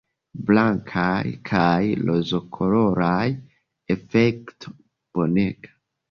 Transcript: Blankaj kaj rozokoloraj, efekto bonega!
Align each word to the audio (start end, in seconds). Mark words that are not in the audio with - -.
Blankaj 0.45 1.25
kaj 1.49 1.81
rozokoloraj, 2.07 3.27
efekto 3.97 4.73
bonega! 5.19 5.71